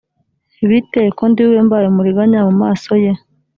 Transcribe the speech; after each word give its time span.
bite 0.69 1.01
ko 1.17 1.23
ndi 1.29 1.41
bube 1.45 1.61
mbaye 1.67 1.85
umuriganya 1.87 2.39
mu 2.47 2.53
maso 2.61 2.91
ye 3.03 3.11